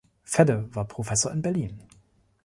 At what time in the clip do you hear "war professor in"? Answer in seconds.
0.73-1.43